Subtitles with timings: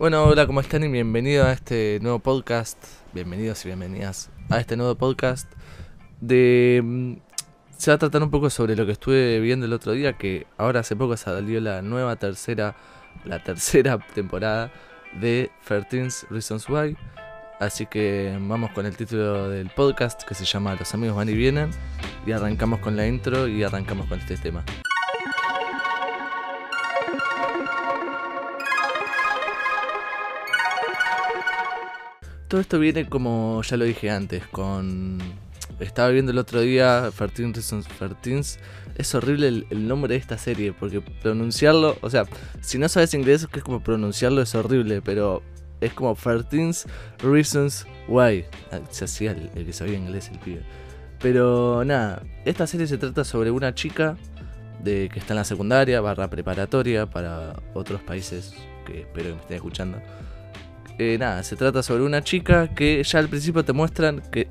[0.00, 0.82] Bueno, hola, ¿cómo están?
[0.82, 2.82] Y bienvenido a este nuevo podcast.
[3.12, 5.52] Bienvenidos y bienvenidas a este nuevo podcast
[6.22, 6.80] de...
[6.82, 7.12] mm,
[7.76, 10.46] Se va a tratar un poco sobre lo que estuve viendo el otro día, que
[10.56, 12.76] ahora hace poco salió la nueva tercera,
[13.26, 14.72] la tercera temporada
[15.20, 16.96] de 13 Reasons Why.
[17.58, 21.34] Así que vamos con el título del podcast que se llama Los amigos van y
[21.34, 21.72] vienen.
[22.26, 24.64] Y arrancamos con la intro y arrancamos con este tema.
[32.50, 35.18] Todo esto viene como ya lo dije antes, con...
[35.78, 37.86] Estaba viendo el otro día 13 Reasons
[38.22, 38.58] 13.
[38.96, 42.24] Es horrible el, nombre de esta serie, porque pronunciarlo, o sea,
[42.60, 45.44] si no sabes inglés, que es como pronunciarlo es horrible, pero
[45.80, 46.88] es como 13
[47.20, 48.44] Reasons Why.
[48.72, 50.62] Ah, Se hacía el, el que sabía inglés, el pibe.
[51.20, 54.16] Pero nada, esta serie se trata sobre una chica
[54.82, 58.54] de que está en la secundaria, barra preparatoria para otros países
[58.86, 60.02] que espero que me estén escuchando.
[61.02, 64.48] Eh, nada, se trata sobre una chica que ya al principio te muestran que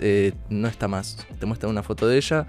[0.00, 1.24] eh, no está más.
[1.38, 2.46] Te muestran una foto de ella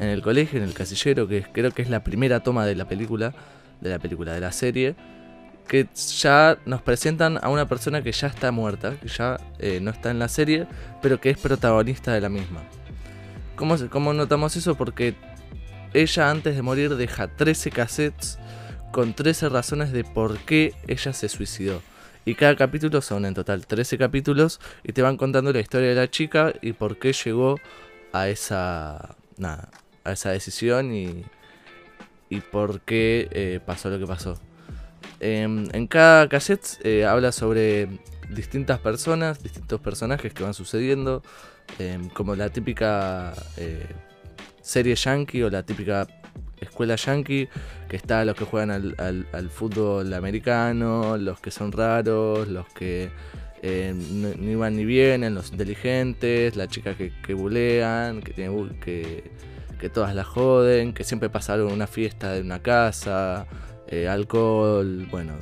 [0.00, 2.88] en el colegio, en el casillero, que creo que es la primera toma de la
[2.88, 3.34] película,
[3.80, 4.96] de la película, de la serie,
[5.68, 9.92] que ya nos presentan a una persona que ya está muerta, que ya eh, no
[9.92, 10.66] está en la serie,
[11.00, 12.64] pero que es protagonista de la misma.
[13.54, 14.74] ¿Cómo, cómo notamos eso?
[14.74, 15.14] Porque
[15.94, 18.40] ella antes de morir deja 13 cassettes
[18.90, 21.80] con 13 razones de por qué ella se suicidó.
[22.24, 25.94] Y cada capítulo son en total 13 capítulos y te van contando la historia de
[25.96, 27.58] la chica y por qué llegó
[28.12, 29.70] a esa, nada,
[30.04, 31.24] a esa decisión y,
[32.30, 34.38] y por qué eh, pasó lo que pasó.
[35.18, 37.88] Em, en cada cassette eh, habla sobre
[38.30, 41.22] distintas personas, distintos personajes que van sucediendo,
[41.78, 43.86] em, como la típica eh,
[44.60, 46.06] serie yankee o la típica
[46.60, 47.48] escuela yankee,
[47.88, 52.66] que está los que juegan al, al- al fútbol americano, los que son raros, los
[52.68, 53.10] que
[53.62, 58.50] eh, no- ni van ni vienen, los inteligentes, la chica que, que bulean, que, tiene,
[58.52, 59.30] bu- que,
[59.78, 63.46] que todas la joden, que siempre pasa algo en una fiesta de una casa,
[63.88, 65.34] eh, alcohol, bueno,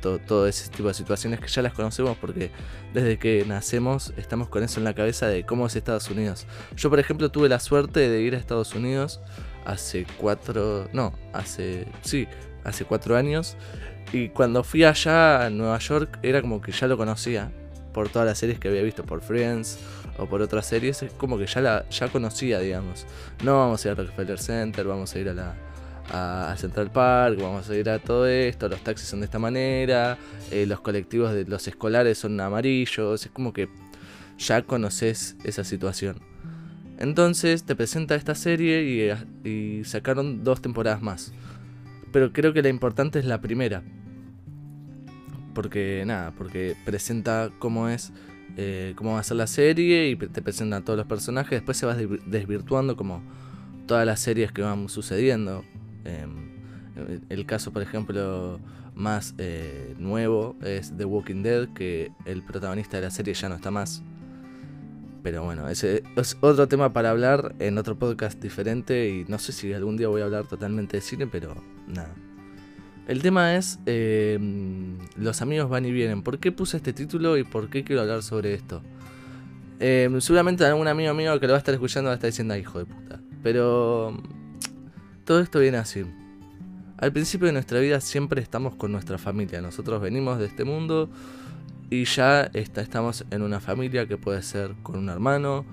[0.00, 2.50] todo, todo ese tipo de situaciones que ya las conocemos porque
[2.92, 6.46] desde que nacemos estamos con eso en la cabeza de cómo es Estados Unidos.
[6.76, 9.20] Yo, por ejemplo, tuve la suerte de ir a Estados Unidos
[9.64, 12.28] hace cuatro, no, hace, sí,
[12.64, 13.56] hace cuatro años.
[14.12, 17.50] Y cuando fui allá a Nueva York era como que ya lo conocía
[17.92, 19.78] por todas las series que había visto, por Friends
[20.18, 23.06] o por otras series, es como que ya la ya conocía, digamos.
[23.42, 25.54] No vamos a ir al Rockefeller Center, vamos a ir a la
[26.10, 30.18] a Central Park, vamos a ir a todo esto, los taxis son de esta manera,
[30.50, 33.68] eh, los colectivos de los escolares son amarillos, es como que
[34.38, 36.31] ya conoces esa situación.
[37.02, 41.32] Entonces te presenta esta serie y, y sacaron dos temporadas más.
[42.12, 43.82] Pero creo que la importante es la primera.
[45.52, 48.12] Porque nada, porque presenta cómo es,
[48.56, 51.50] eh, cómo va a ser la serie y te presenta a todos los personajes.
[51.50, 53.20] Después se va desvi- desvirtuando como
[53.86, 55.64] todas las series que van sucediendo.
[56.04, 56.52] Em,
[57.28, 58.60] el caso, por ejemplo,
[58.94, 63.56] más eh, nuevo es The Walking Dead, que el protagonista de la serie ya no
[63.56, 64.04] está más.
[65.22, 69.52] Pero bueno, ese es otro tema para hablar en otro podcast diferente y no sé
[69.52, 71.54] si algún día voy a hablar totalmente de cine, pero
[71.86, 72.12] nada.
[73.06, 74.38] El tema es eh,
[75.16, 76.22] Los amigos van y vienen.
[76.22, 78.82] ¿Por qué puse este título y por qué quiero hablar sobre esto?
[79.80, 82.54] Eh, seguramente algún amigo mío que lo va a estar escuchando va a estar diciendo,
[82.54, 83.20] "Ah, hijo de puta.
[83.42, 84.20] Pero
[85.24, 86.04] todo esto viene así.
[86.98, 89.60] Al principio de nuestra vida siempre estamos con nuestra familia.
[89.60, 91.10] Nosotros venimos de este mundo
[91.92, 95.66] y ya está- estamos en una familia que puede ser con un hermano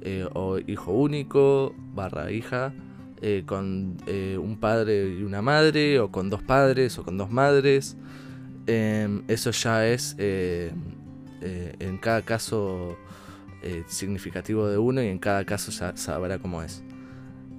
[0.00, 2.72] eh, o hijo único, barra hija,
[3.20, 7.30] eh, con eh, un padre y una madre, o con dos padres o con dos
[7.30, 7.96] madres.
[8.66, 12.96] Em, eso ya es en cada caso
[13.86, 16.82] significativo de uno y en cada caso ya sabrá cómo es.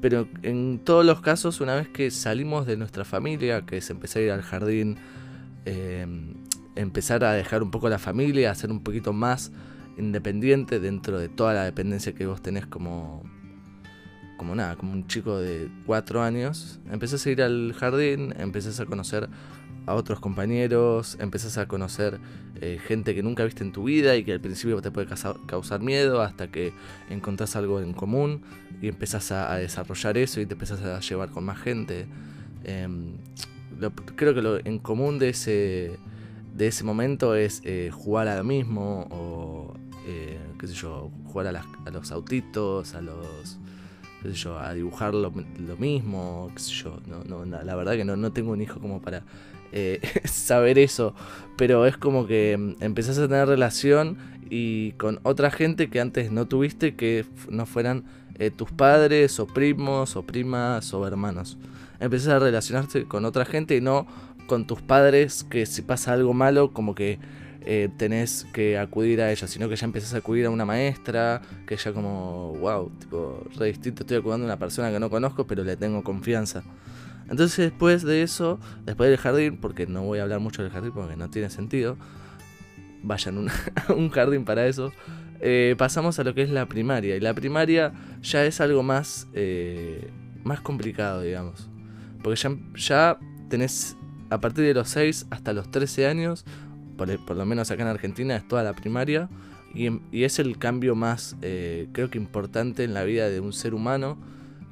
[0.01, 4.21] Pero en todos los casos, una vez que salimos de nuestra familia, que es empezar
[4.21, 4.97] a ir al jardín,
[5.65, 6.07] eh,
[6.77, 9.51] empezar a dejar un poco la familia, a ser un poquito más
[9.97, 13.23] independiente dentro de toda la dependencia que vos tenés como,
[14.37, 18.85] como nada, como un chico de cuatro años, empezás a ir al jardín, empezás a
[18.85, 19.29] conocer
[19.87, 22.19] a otros compañeros, empezás a conocer
[22.59, 25.37] eh, gente que nunca viste en tu vida y que al principio te puede causa-
[25.47, 26.73] causar miedo hasta que
[27.09, 28.41] encontrás algo en común
[28.81, 32.05] y empezás a, desarrollar eso y te empezás a llevar con más gente.
[32.65, 33.13] Em,
[34.17, 35.97] creo que lo en común de ese,
[36.57, 39.73] de ese momento es eh, jugar a lo mismo o,
[40.07, 43.57] eh, qué sé yo, jugar a, las- a los autitos, a los
[44.23, 45.31] qué sé yo, a dibujar lo,
[45.77, 46.99] mismo, qué sé yo.
[47.05, 49.23] No, no, la verdad que no, no tengo un hijo como para
[49.71, 51.13] eh, saber eso,
[51.57, 54.17] pero es como que mm, empezás a tener relación
[54.49, 58.05] y con otra gente que antes no tuviste que no fueran
[58.39, 61.57] eh, tus padres o primos o primas o hermanos.
[61.99, 64.07] Empezás a relacionarte con otra gente y no
[64.47, 67.19] con tus padres que si pasa algo malo como que
[67.61, 71.41] eh, tenés que acudir a ella, sino que ya empezás a acudir a una maestra,
[71.67, 75.45] que ya como, wow, tipo, re distinto, estoy acudiendo a una persona que no conozco,
[75.45, 76.63] pero le tengo confianza.
[77.29, 80.93] Entonces después de eso, después del jardín, porque no voy a hablar mucho del jardín
[80.93, 81.97] porque no tiene sentido,
[83.03, 83.49] vayan
[83.87, 84.93] a un jardín para eso,
[85.39, 87.15] eh, pasamos a lo que es la primaria.
[87.15, 90.09] Y la primaria ya es algo más, eh,
[90.43, 91.69] más complicado, digamos.
[92.23, 93.97] Porque ya, ya tenés,
[94.29, 96.45] a partir de los 6 hasta los 13 años,
[96.97, 99.29] por, lo menos acá en Argentina, es toda la primaria.
[99.73, 103.73] Y, es el cambio más, eh, creo que importante en la vida de un ser
[103.73, 104.17] humano,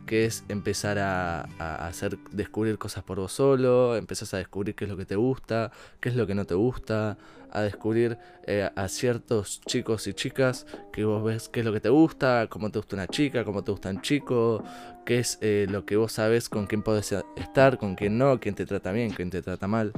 [0.06, 1.42] que es empezar a,
[1.88, 5.72] hacer, descubrir cosas por vos solo, empezás a descubrir qué es lo que te gusta,
[6.00, 7.18] qué es lo que no te gusta,
[7.52, 11.80] a descubrir eh, a ciertos chicos y chicas que vos ves qué es lo que
[11.80, 14.63] te gusta, cómo te gusta una chica, cómo te gusta un chico,
[15.06, 18.56] qué es eh, lo que vos sabes con quién podés estar, con quién no, quién
[18.56, 19.94] te trata bien, quién te trata mal.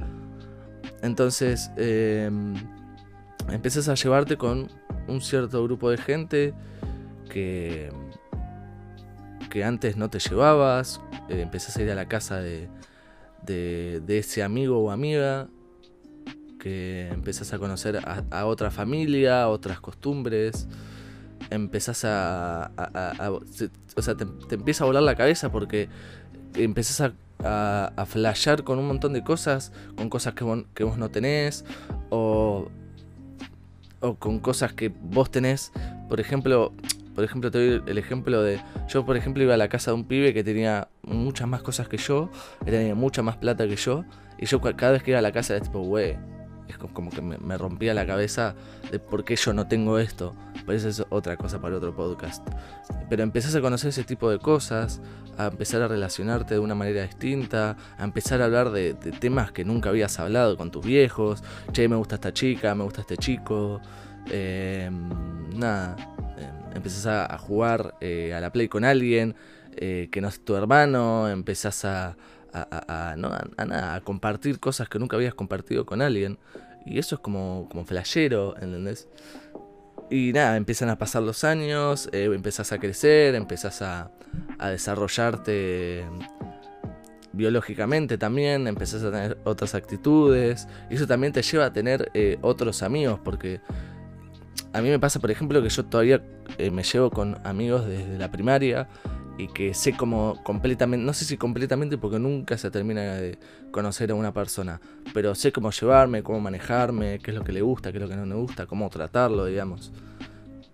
[1.02, 2.30] Entonces, eh,
[3.50, 4.70] empiezas a llevarte con
[5.08, 6.54] un cierto grupo de gente
[7.30, 7.90] que,
[9.58, 12.70] que antes no te llevabas, eh, empezás a ir a la casa de,
[14.08, 15.48] ese amigo o amiga,
[16.60, 18.00] que empezás a conocer
[18.30, 20.68] a, otra familia, otras costumbres,
[21.50, 22.70] empezás a...
[23.96, 25.90] o sea, te, empieza a volar la cabeza porque
[26.54, 27.14] empezás
[27.44, 31.66] a flashear con un montón de cosas, con cosas que vos, que vos no tenés,
[32.12, 32.70] o,
[34.02, 35.72] o con cosas que vos tenés.
[36.10, 36.74] Por ejemplo,
[37.18, 38.60] por ejemplo, te doy el ejemplo de.
[38.90, 41.88] Yo, por ejemplo, iba a la casa de un pibe que tenía muchas más cosas
[41.88, 42.30] que yo,
[42.64, 44.06] que tenía mucha más plata que yo,
[44.38, 46.16] y yo cada vez que iba a la casa era tipo, wey,
[46.68, 48.54] es como que me, rompía la cabeza
[48.92, 50.36] de por qué yo no tengo esto.
[50.64, 52.48] Pero eso es otra cosa para otro podcast.
[53.10, 55.02] Pero empezás a conocer ese tipo de cosas,
[55.40, 59.66] a empezar a relacionarte de una manera distinta, a empezar a hablar de, temas que
[59.66, 61.44] nunca habías hablado con tus viejos.
[61.72, 63.82] Che, me gusta esta chica, me gusta este chico.
[64.30, 65.10] Em,
[65.58, 65.96] nada,
[66.76, 69.36] empezás a, jugar eh, a la play con alguien
[69.76, 72.18] eh, que no es tu hermano, empezás a
[72.54, 76.38] a, no, a, a, compartir cosas que nunca habías compartido con alguien.
[76.86, 79.08] Y eso es como, como flashero, ¿entendés?
[80.10, 84.12] Y nada, empiezan a pasar los años, eh, empezás a crecer, empezás a,
[84.60, 86.06] desarrollarte
[87.34, 90.68] biológicamente también, empezás a tener otras actitudes.
[90.90, 93.60] Y eso también te lleva a tener eh, otros amigos, porque
[94.74, 96.22] a mí me pasa, por ejemplo, que yo todavía
[96.58, 98.88] eh, me llevo con amigos desde la primaria
[99.38, 103.38] y que sé como completamente, no sé si completamente porque nunca se termina de
[103.72, 104.82] conocer a una persona,
[105.14, 108.10] pero sé cómo llevarme, cómo manejarme, qué es lo que le gusta, qué es lo
[108.10, 109.92] que no me gusta, cómo tratarlo, digamos.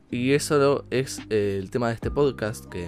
[0.10, 2.88] Y eso es eh, el tema de este podcast, que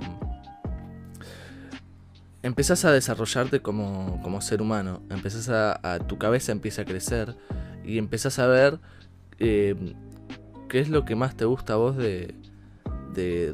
[2.43, 7.35] empezás a desarrollarte como, como ser humano, empezás a, tu cabeza empieza a crecer
[7.83, 8.79] y empezás a ver
[9.39, 9.95] eh,
[10.67, 12.35] qué es lo que más te gusta a vos de,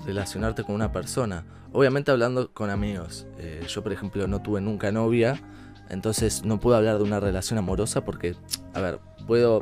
[0.06, 3.26] relacionarte con una persona Obviamente hablando con amigos.
[3.38, 5.42] Eh, yo, por ejemplo, no tuve nunca novia.
[5.90, 8.36] Entonces no puedo hablar de una relación amorosa porque,
[8.74, 9.62] a ver, puedo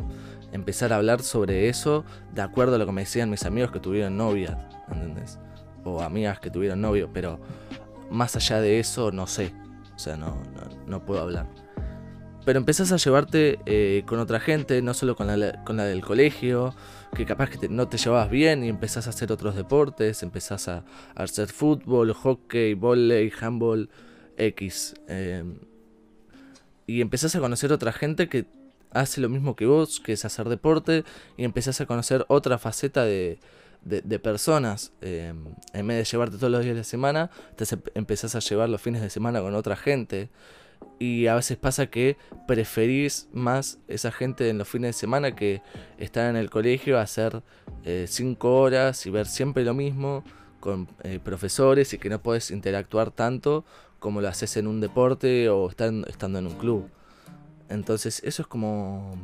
[0.51, 2.03] empezar a hablar sobre eso
[2.33, 5.39] de acuerdo a lo que me decían mis amigos que tuvieron novia, ¿entendés?
[5.83, 7.39] O amigas que tuvieron novio, pero
[8.09, 9.53] más allá de eso no sé.
[9.95, 10.37] O sea, no,
[10.87, 11.47] no, puedo hablar.
[12.45, 16.01] Pero empezás a llevarte eh, con otra gente, no solo con la, con la del
[16.01, 16.73] colegio,
[17.15, 20.83] que capaz que no te llevabas bien y empezás a hacer otros deportes, empezás a,
[21.15, 23.89] hacer fútbol, hockey, volei, handball,
[24.37, 24.95] X.
[25.07, 25.59] Em,
[26.87, 28.45] y empezás a conocer otra gente que
[28.91, 31.03] hace lo mismo que vos, que es hacer deporte,
[31.37, 33.39] y empezás a conocer otra faceta de,
[33.83, 34.91] de, personas.
[35.01, 37.65] Em, en vez de llevarte todos los días de la semana, te
[37.95, 40.29] empezás a llevar los fines de semana con otra gente.
[40.99, 45.61] Y a veces pasa que preferís más esa gente en los fines de semana que
[45.97, 47.41] estar en el colegio a hacer
[48.05, 50.25] 5 eh, horas y ver siempre lo mismo
[50.59, 53.63] con eh, profesores y que no puedes interactuar tanto
[53.99, 56.89] como lo haces en un deporte o estando en un club.
[57.69, 59.17] Entonces eso es como...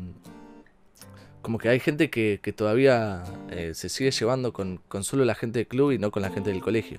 [1.42, 5.68] Como que hay gente que, todavía eh, se sigue llevando con solo la gente del
[5.68, 6.98] club y no con la gente del colegio.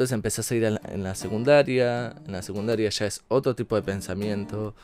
[0.00, 3.82] Entonces empezás a ir en la secundaria, en la secundaria ya es otro tipo de
[3.82, 4.74] pensamiento,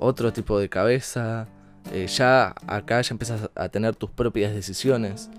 [0.00, 1.46] otro tipo de cabeza,
[1.92, 5.30] eh, ya acá ya empiezas a tener tus propias decisiones.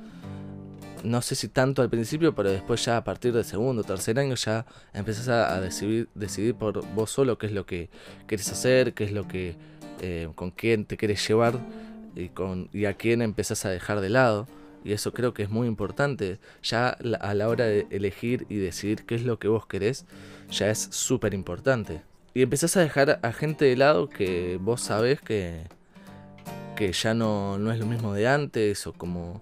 [1.03, 4.35] No sé si tanto al principio, pero después ya a partir del segundo tercer año
[4.35, 7.89] ya empezás a, decidir, por vos solo qué es lo que
[8.27, 9.57] quieres hacer, qué es lo que
[9.99, 11.59] eh, con quién te quieres llevar
[12.15, 14.47] y, con, y a quién empezás a dejar de lado.
[14.87, 16.39] Y eso creo que es muy importante.
[16.63, 20.05] Ya a la hora de elegir y decidir qué es lo que vos querés,
[20.49, 22.03] ya es súper importante.
[22.33, 25.67] Y empezás a dejar a gente de lado que vos sabés que,
[26.77, 29.41] que ya no, no es lo mismo de antes o como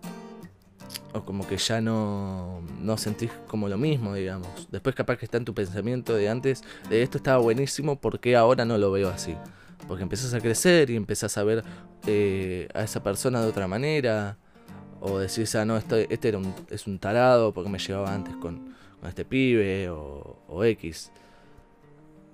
[1.13, 4.67] o como que ya no, no sentís como lo mismo, digamos.
[4.71, 8.35] Después capaz que está en tu pensamiento de antes, de esto estaba buenísimo, ¿por qué
[8.35, 9.35] ahora no lo veo así?
[9.87, 11.63] Porque empezás a crecer y empezás a ver
[12.07, 14.39] eh, a esa persona de otra manera.
[15.07, 18.35] O decís, ah, no, este, este era un, es un tarado porque me llevaba antes
[18.37, 21.11] con, con este pibe o, o X.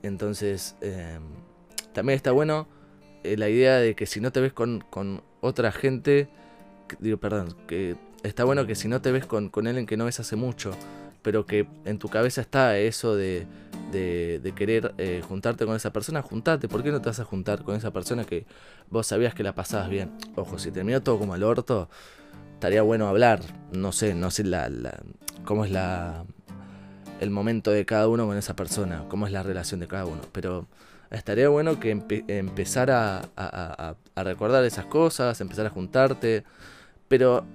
[0.03, 1.21] Entonces, em,
[1.93, 2.67] también está bueno
[3.23, 6.29] eh, la idea de que si no te ves con, con otra gente,
[6.99, 9.97] digo, perdón, que está bueno que si no te ves con, con él en que
[9.97, 10.71] no ves hace mucho,
[11.21, 13.45] pero que en tu cabeza está eso de,
[13.91, 16.67] de, querer eh, juntarte con esa persona, juntate.
[16.67, 18.45] ¿Por qué no te vas a juntar con esa persona que
[18.89, 20.11] vos sabías que la pasabas bien?
[20.35, 21.89] Ojo, si terminó todo como el orto,
[22.61, 23.41] estaría bueno hablar.
[23.71, 24.69] No sé, no sé la,
[25.45, 26.25] cómo es la
[27.19, 30.21] el momento de cada uno con esa persona, cómo es la relación de cada uno.
[30.31, 30.67] Pero
[31.09, 36.43] estaría bueno que empezar a, a, a recordar esas cosas, empezar a juntarte.
[37.07, 37.45] Pero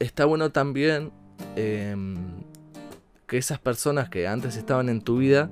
[0.00, 1.12] está bueno también
[1.54, 2.16] em,
[3.28, 5.50] que esas personas que antes estaban en tu vida,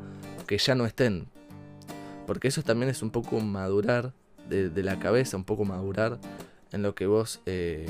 [0.48, 1.28] que ya no estén.
[2.26, 4.14] Porque eso también es un poco madurar
[4.48, 6.18] de, la cabeza, un poco madurar
[6.72, 7.86] en lo que vos eh,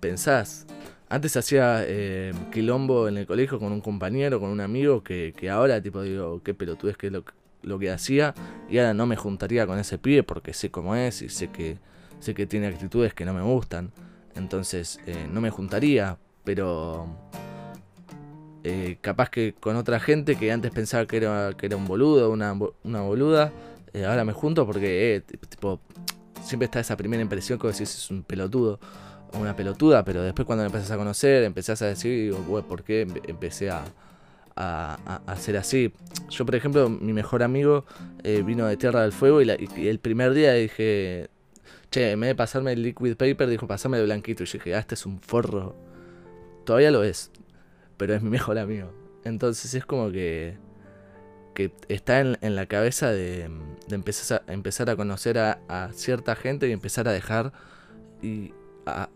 [0.00, 0.66] pensás.
[1.08, 5.80] Antes hacía em, quilombo en el colegio con un compañero, con un amigo, que, ahora
[5.80, 7.24] tipo digo, qué pelotudez que es lo,
[7.62, 8.34] lo que hacía.
[8.68, 11.78] Y ahora no me juntaría con ese pibe porque sé cómo es y sé que,
[12.20, 13.92] sé que tiene actitudes que no me gustan.
[14.34, 17.06] Entonces eh, no me juntaría, pero
[18.64, 22.30] eh, capaz que con otra gente que antes pensaba que era, que era un boludo,
[22.30, 23.52] una, una boluda,
[23.92, 25.80] eh, ahora me junto porque tipo,
[26.44, 28.78] siempre está esa primera impresión que vos decís es un pelotudo
[29.32, 32.84] o una pelotuda, pero después cuando me empezás a conocer, empezás a decir, bueno, ¿por
[32.84, 33.84] qué empecé a,
[34.54, 35.92] a, a, ser así?
[36.30, 37.84] Yo, por ejemplo, mi mejor amigo
[38.44, 41.28] vino de Tierra del Fuego y, y el primer día dije,
[41.94, 44.42] che, en vez de pasarme el liquid paper, dijo, pasame el blanquito.
[44.42, 45.76] Y yo dije, ah, este es un forro.
[46.64, 47.30] Todavía lo es,
[47.96, 48.92] pero es mi mejor amigo.
[49.24, 50.56] Entonces es como que,
[51.54, 53.48] que está en, la cabeza de,
[53.90, 57.52] empezar, a, empezar a conocer a, cierta gente y empezar a dejar
[58.22, 58.52] y
[58.86, 59.08] a,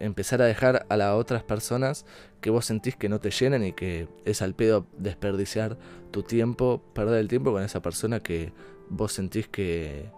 [0.00, 2.06] empezar a dejar a las otras personas
[2.40, 5.76] que vos sentís que no te llenan y que es al pedo desperdiciar
[6.10, 8.52] tu tiempo, perder el tiempo con esa persona que
[8.88, 10.10] vos sentís que,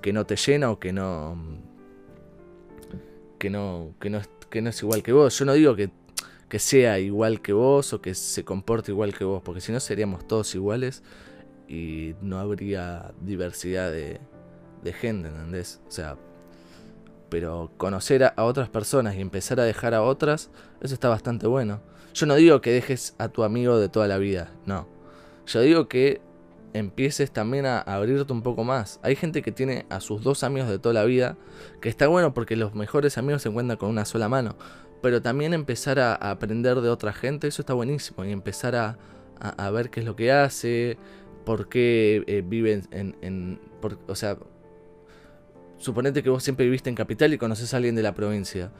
[0.00, 1.36] que no te llena o que no
[3.38, 5.38] que no que no, que no es igual que vos.
[5.38, 5.90] Yo no digo que,
[6.48, 9.80] que sea igual que vos o que se comporte igual que vos, porque si no
[9.80, 11.02] seríamos todos iguales
[11.68, 14.20] y no habría diversidad de,
[14.82, 15.80] de gente, ¿entendés?
[15.88, 16.16] O sea,
[17.34, 21.80] pero conocer a, otras personas y empezar a dejar a otras, eso está bastante bueno.
[22.12, 24.86] Yo no digo que dejes a tu amigo de toda la vida, no.
[25.46, 26.20] Yo digo que
[26.74, 29.00] empieces también a abrirte un poco más.
[29.02, 31.36] Hay gente que tiene a sus dos amigos de toda la vida,
[31.80, 34.56] que está bueno porque los mejores amigos se encuentran con una sola mano.
[35.04, 38.24] Pero también empezar a, aprender de otra gente, eso está buenísimo.
[38.24, 38.96] Y empezar a,
[39.38, 40.96] a, ver qué es lo que hace,
[41.44, 43.60] por qué eh, vive en...
[44.06, 44.38] o sea,
[45.76, 48.72] suponete que vos siempre viviste en capital y conoces a alguien de la provincia.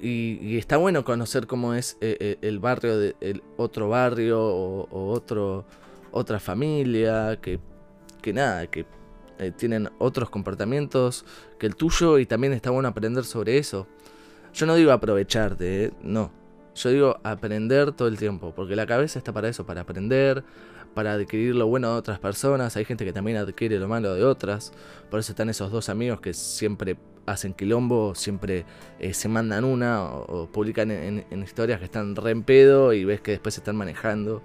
[0.00, 5.10] Y, está bueno conocer cómo es eh, eh, el barrio de el otro barrio o
[5.10, 5.64] otro
[6.12, 7.58] otra familia, que,
[8.22, 8.86] que nada, que
[9.38, 11.24] eh, tienen otros comportamientos
[11.60, 13.86] que el tuyo y también está bueno aprender sobre eso.
[14.58, 16.32] Yo no digo aprovecharte, eh, no.
[16.74, 20.42] Yo digo aprender todo el tiempo, porque la cabeza está para eso, para aprender,
[20.94, 22.76] para adquirir lo bueno de otras personas.
[22.76, 24.72] Hay gente que también adquiere lo malo de otras.
[25.12, 28.64] Por eso están esos dos amigos que siempre hacen quilombo, siempre
[28.98, 33.04] eh, se mandan una o, publican en, en, historias que están re en pedo y
[33.04, 34.42] ves que después se están manejando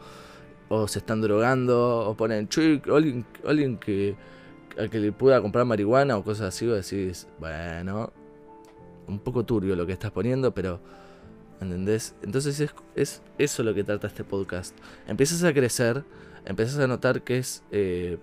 [0.70, 2.48] o se están drogando, o ponen,
[2.93, 4.15] alguien, alguien que,
[4.91, 8.13] que le pueda comprar marihuana o cosas así, o decís, bueno,
[9.07, 10.79] un poco turbio lo que estás poniendo, pero,
[11.62, 12.15] ¿entendés?
[12.22, 14.75] Entonces es, es eso lo que trata este podcast.
[15.07, 16.03] Empiezas a crecer,
[16.45, 18.17] empiezas a notar que es, eh,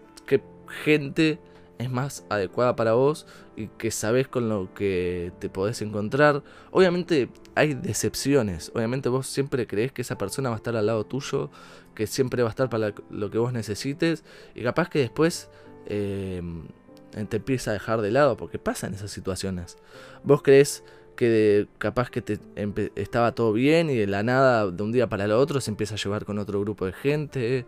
[0.84, 1.38] gente
[1.78, 6.42] es más adecuada para vos y que sabes con lo que te podés encontrar.
[6.70, 11.04] Obviamente hay decepciones, obviamente vos siempre crees que esa persona va a estar al lado
[11.04, 11.50] tuyo,
[11.94, 15.48] que siempre va a estar para lo que vos necesites y capaz que después
[15.86, 16.42] eh,
[17.10, 19.76] te empieza a dejar de lado porque pasan esas situaciones.
[20.22, 20.84] Vos crees
[21.16, 22.38] que capaz que te
[22.96, 25.94] estaba todo bien y de la nada, de un día para el otro, se empieza
[25.94, 27.66] a llevar con otro grupo de gente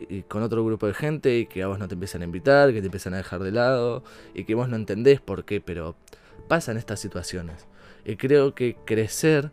[0.00, 2.72] y con otro grupo de gente y que a vos no te empiezan a invitar,
[2.72, 5.96] que te empiezan a dejar de lado y que vos no entendés por qué, pero
[6.46, 7.66] pasan estas situaciones.
[8.04, 9.50] Y creo que crecer,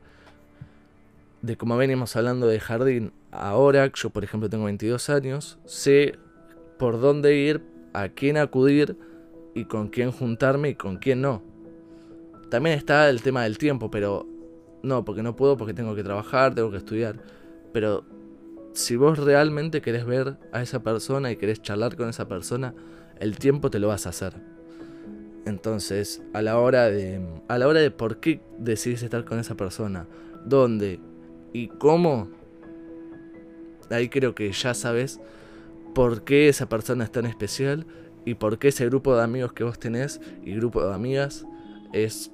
[1.41, 6.17] de como venimos hablando de jardín, ahora, yo por ejemplo tengo 22 años, sé
[6.77, 7.61] por dónde ir,
[7.93, 8.97] a quién acudir
[9.55, 11.41] y con quién juntarme y con quién no.
[12.49, 14.27] También está el tema del tiempo, pero
[14.83, 17.17] no, porque no puedo, porque tengo que trabajar, tengo que estudiar.
[17.73, 18.05] Pero
[18.73, 22.75] si vos realmente querés ver a esa persona y querés charlar con esa persona,
[23.19, 24.33] el tiempo te lo vas a hacer.
[25.45, 29.55] Entonces, a la hora de a la hora de por qué decidís estar con esa
[29.55, 30.07] persona,
[30.45, 30.99] dónde
[31.53, 32.29] y cómo,
[33.89, 35.19] ahí creo que ya sabes
[35.93, 37.85] por qué esa persona es tan especial
[38.25, 41.45] y por qué ese grupo de amigos que vos tenés y grupo de amigas
[41.93, 42.31] es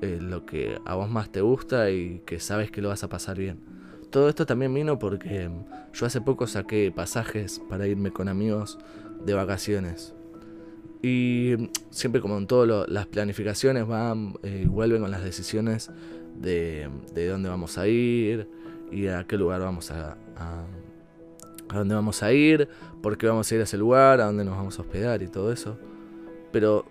[0.00, 3.08] eh, lo que a vos más te gusta y que sabes que lo vas a
[3.08, 3.72] pasar bien
[4.12, 5.50] todo esto también vino porque
[5.92, 8.78] yo hace poco saqué pasajes para irme con amigos
[9.24, 10.14] de vacaciones.
[11.02, 15.90] Y siempre como en todas las planificaciones van eh, vuelven con las decisiones
[16.36, 18.48] de, de, dónde vamos a ir
[18.92, 20.16] y a qué lugar vamos a,
[21.74, 22.68] a, dónde vamos a ir,
[23.02, 25.28] por qué vamos a ir a ese lugar, a dónde nos vamos a hospedar y
[25.28, 25.78] todo eso.
[26.52, 26.84] Pero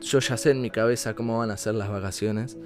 [0.00, 2.56] yo ya sé en mi cabeza cómo van a ser las vacaciones,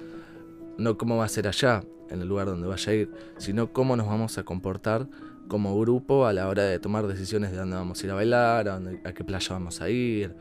[0.77, 3.95] no cómo va a ser allá en el lugar donde vaya a ir, sino cómo
[3.95, 5.07] nos vamos a comportar
[5.47, 8.69] como grupo a la hora de tomar decisiones de dónde vamos a ir a bailar,
[8.69, 10.35] a, qué playa vamos a ir,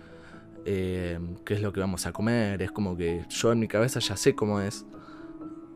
[0.65, 2.63] eh, qué es lo que vamos a comer.
[2.63, 4.87] Es como que yo en mi cabeza ya sé cómo es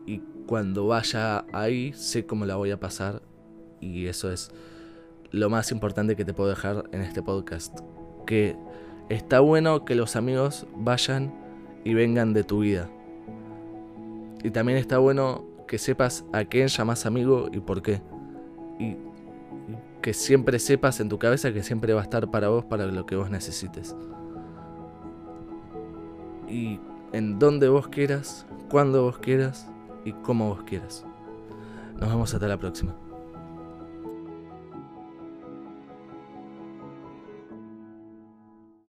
[0.05, 3.21] y cuando vaya ahí sé cómo la voy a pasar
[3.79, 4.51] y eso es
[5.31, 7.79] lo más importante que te puedo dejar en este podcast.
[8.25, 8.55] Que
[9.09, 11.33] está bueno que los amigos vayan
[11.83, 12.89] y vengan de tu vida.
[14.43, 18.01] Y también está bueno que sepas a quién llamas amigo y por qué.
[18.79, 18.97] Y,
[20.01, 23.05] que siempre sepas en tu cabeza que siempre va a estar para vos, para lo
[23.05, 23.95] que vos necesites.
[26.47, 26.79] Y
[27.11, 29.69] en donde vos quieras, cuando vos quieras
[30.05, 31.05] y cómo vos quieras.
[31.99, 32.95] Nos vemos hasta la próxima.